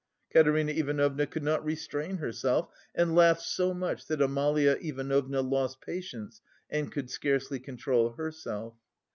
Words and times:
Katerina 0.33 0.71
Ivanovna 0.71 1.27
could 1.27 1.43
not 1.43 1.63
restrain 1.63 2.17
herself 2.17 2.69
and 2.95 3.13
laughed 3.13 3.43
so 3.43 3.71
much 3.71 4.07
that 4.07 4.19
Amalia 4.19 4.75
Ivanovna 4.81 5.41
lost 5.41 5.79
patience 5.79 6.41
and 6.71 6.91
could 6.91 7.11
scarcely 7.11 7.59
control 7.59 8.13
herself. 8.13 8.73